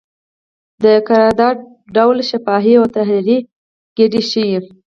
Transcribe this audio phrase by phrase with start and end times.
[0.83, 1.57] د قرارداد
[1.95, 3.37] ډول شفاهي او تحریري
[3.97, 4.45] کیدی شي.